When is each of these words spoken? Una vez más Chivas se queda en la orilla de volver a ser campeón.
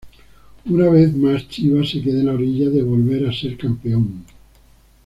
Una 0.65 0.89
vez 0.89 1.15
más 1.15 1.47
Chivas 1.47 1.89
se 1.91 2.01
queda 2.01 2.21
en 2.21 2.25
la 2.25 2.33
orilla 2.33 2.71
de 2.71 2.81
volver 2.81 3.29
a 3.29 3.31
ser 3.31 3.55
campeón. 3.55 4.25